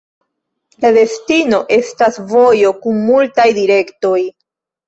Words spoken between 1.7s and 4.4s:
estas vojo kun multaj direktoj.